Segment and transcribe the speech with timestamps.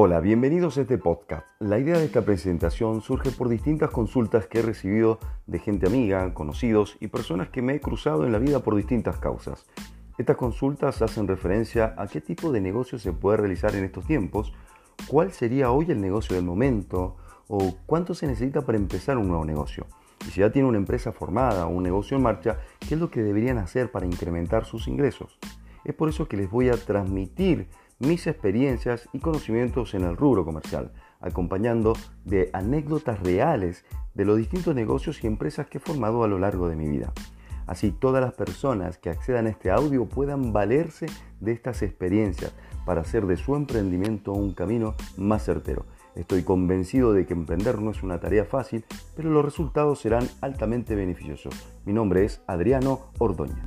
[0.00, 1.44] Hola, bienvenidos a este podcast.
[1.58, 6.32] La idea de esta presentación surge por distintas consultas que he recibido de gente amiga,
[6.34, 9.66] conocidos y personas que me he cruzado en la vida por distintas causas.
[10.16, 14.52] Estas consultas hacen referencia a qué tipo de negocio se puede realizar en estos tiempos,
[15.08, 17.16] cuál sería hoy el negocio del momento
[17.48, 19.84] o cuánto se necesita para empezar un nuevo negocio.
[20.28, 23.10] Y si ya tiene una empresa formada o un negocio en marcha, ¿qué es lo
[23.10, 25.40] que deberían hacer para incrementar sus ingresos?
[25.84, 27.66] Es por eso que les voy a transmitir
[27.98, 31.94] mis experiencias y conocimientos en el rubro comercial, acompañando
[32.24, 33.84] de anécdotas reales
[34.14, 37.12] de los distintos negocios y empresas que he formado a lo largo de mi vida.
[37.66, 41.06] Así todas las personas que accedan a este audio puedan valerse
[41.40, 42.54] de estas experiencias
[42.86, 45.84] para hacer de su emprendimiento un camino más certero.
[46.14, 48.84] Estoy convencido de que emprender no es una tarea fácil,
[49.14, 51.54] pero los resultados serán altamente beneficiosos.
[51.84, 53.62] Mi nombre es Adriano Ordoña.